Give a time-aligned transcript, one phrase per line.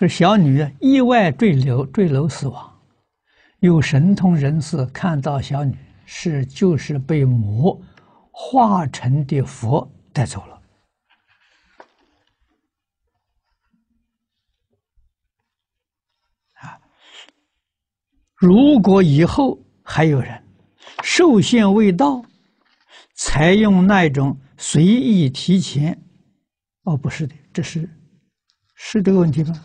[0.00, 2.80] 这小女意外坠楼，坠楼死亡。
[3.58, 5.76] 有神通人士看到小女
[6.06, 7.78] 是就是被魔
[8.32, 10.62] 化成的佛带走了。
[16.54, 16.80] 啊，
[18.36, 20.42] 如果以后还有人
[21.02, 22.24] 寿限未到，
[23.16, 26.02] 采用那种随意提前，
[26.84, 27.86] 哦，不是的，这是
[28.74, 29.62] 是这个问题吗？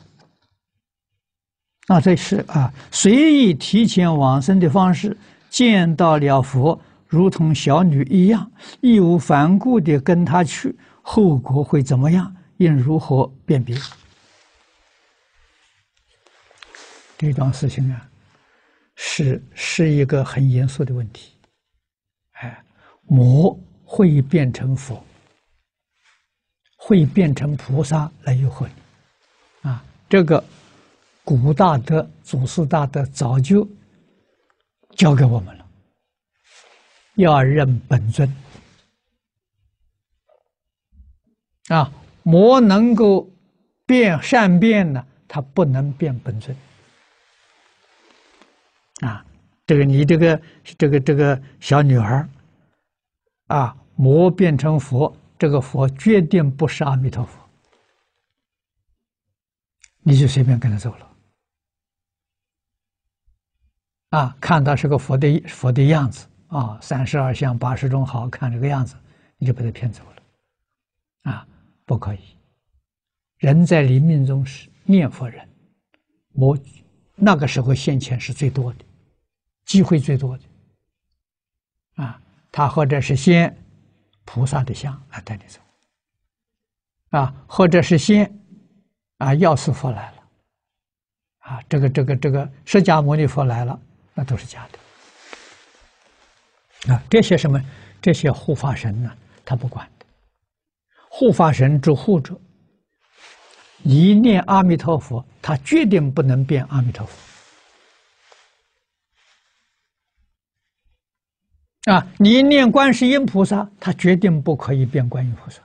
[1.87, 5.15] 那，这是啊，随意提前往生的方式，
[5.51, 12.35] 见到了佛，如同小女一样，义无反顾的跟他去，后果会怎么样？
[12.57, 13.77] 应如何辨别？
[17.19, 18.09] 这桩事情啊，
[18.95, 21.33] 是是一个很严肃的问题。
[22.41, 22.63] 哎，
[23.03, 25.05] 魔会变成佛，
[26.77, 30.43] 会变成菩萨来诱惑你，啊，这个。
[31.25, 33.67] 古大德、祖师大德早就
[34.95, 35.65] 教给我们了，
[37.15, 38.31] 要认本尊
[41.67, 41.91] 啊！
[42.21, 43.29] 魔能够
[43.85, 46.55] 变善变呢，他不能变本尊
[49.01, 49.25] 啊！
[49.65, 50.41] 这个你这个
[50.77, 52.29] 这个这个小女儿
[53.47, 57.39] 啊，魔变成佛，这个佛决定不是阿弥陀佛，
[60.03, 61.14] 你就随便跟他走了。
[64.15, 68.95] 啊，看到是个佛的佛的样子啊，三十二相八十种好看这个样子，
[69.37, 71.45] 你就被他骗走了，啊，
[71.83, 72.19] 不可以。
[73.39, 75.45] 人在临命终时念佛人，
[76.31, 76.57] 我
[77.13, 78.85] 那个时候现前是最多的，
[79.65, 80.43] 机会最多的。
[82.01, 82.21] 啊，
[82.53, 83.53] 他或者是先
[84.23, 85.59] 菩萨的相来带你走，
[87.09, 88.33] 啊，或者是先
[89.17, 90.17] 啊药师佛来了，
[91.39, 93.77] 啊，这个这个这个释迦牟尼佛来了。
[94.15, 94.79] 那都是假的
[96.93, 97.03] 啊！
[97.09, 97.61] 这些什么？
[98.01, 99.15] 这些护法神呢？
[99.43, 100.05] 他不管的。
[101.09, 102.39] 护法神之护者，
[103.83, 107.13] 一念阿弥陀佛，他决定不能变阿弥陀佛
[111.91, 112.07] 啊！
[112.17, 115.61] 你一念观世音菩萨，他决定不可以变观音菩萨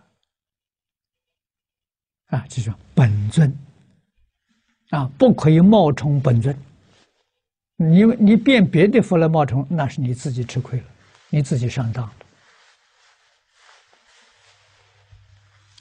[2.37, 2.44] 啊！
[2.49, 3.56] 记住，本尊
[4.91, 6.56] 啊，不可以冒充本尊。
[7.82, 10.84] 你你变别的佛来冒充，那是你自己吃亏了，
[11.30, 12.14] 你自己上当了。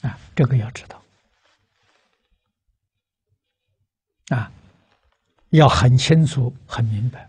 [0.08, 1.02] 啊，这个要知道。
[4.28, 4.50] 啊，
[5.50, 7.28] 要很清楚、很明白。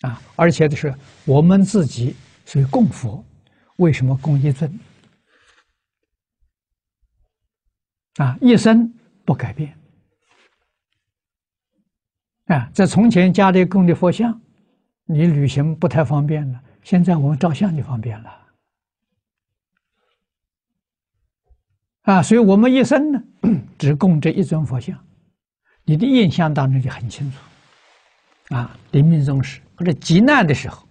[0.00, 0.94] 啊，而且的是
[1.26, 2.16] 我们自己
[2.46, 3.22] 所以供佛，
[3.76, 4.80] 为什么供一尊？
[8.16, 8.90] 啊，一生
[9.26, 9.78] 不改变。
[12.46, 14.40] 啊，在从前家里供的佛像，
[15.06, 16.60] 你旅行不太方便了。
[16.82, 18.40] 现在我们照相就方便了。
[22.02, 23.22] 啊，所以我们一生呢，
[23.78, 25.02] 只供这一尊佛像，
[25.84, 27.38] 你的印象当中就很清楚。
[28.54, 30.86] 啊，临命终时或者急难的时候，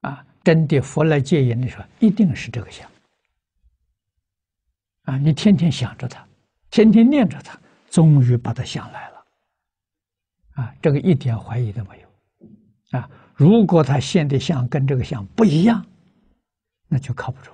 [0.00, 2.90] 啊，真的佛来接引的时候，一定是这个像。
[5.04, 6.26] 啊，你天天想着他，
[6.70, 7.56] 天天念着他，
[7.88, 9.11] 终于把他想来了。
[10.62, 12.08] 啊，这个一点怀疑都没有，
[12.96, 15.84] 啊，如果他现的相跟这个相不一样，
[16.86, 17.50] 那就靠不住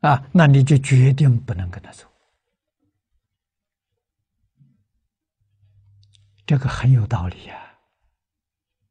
[0.00, 2.06] 了，啊，那你就决定不能跟他走，
[6.46, 7.76] 这个很有道理呀，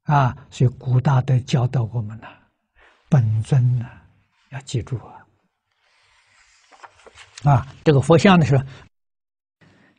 [0.04, 2.28] 啊，所以古大德教导我们呢，
[3.10, 3.90] 本尊呢
[4.50, 5.26] 要记住啊，
[7.52, 8.64] 啊，这个佛像的时候，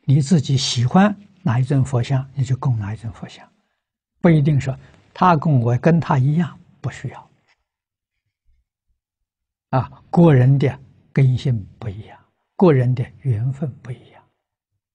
[0.05, 1.13] 你自己喜欢。
[1.45, 3.47] 哪一尊佛像，你就供哪一尊佛像，
[4.19, 4.75] 不一定说
[5.13, 7.29] 他供我跟他一样，不需要。
[9.69, 10.79] 啊，个人的
[11.13, 12.19] 根性不一样，
[12.55, 14.23] 个人的缘分不一样。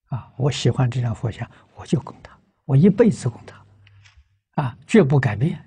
[0.06, 3.64] 啊，我喜欢这张佛像，我就供他，我一辈子供他，
[4.60, 5.64] 啊，绝不改变，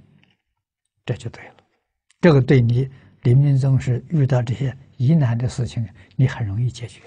[1.06, 1.56] 这就对了。
[2.20, 2.92] 这个对你
[3.22, 5.88] 临终时遇到这些疑难的事情，
[6.18, 7.04] 你很容易解决。